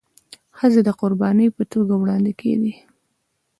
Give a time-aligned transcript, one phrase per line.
[0.57, 2.73] ښځي د قرباني په توګه وړاندي کيدي.